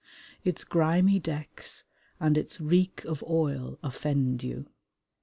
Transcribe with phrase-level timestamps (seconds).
[0.43, 1.83] Its grimy decks
[2.19, 4.65] and its reek of oil offend you.